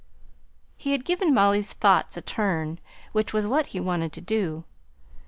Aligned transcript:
He 0.77 0.93
had 0.93 1.05
given 1.05 1.31
Molly's 1.31 1.73
thoughts 1.73 2.17
a 2.17 2.23
turn, 2.23 2.79
which 3.11 3.35
was 3.35 3.45
what 3.45 3.67
he 3.67 3.79
wanted 3.79 4.11
to 4.13 4.21
do. 4.21 4.63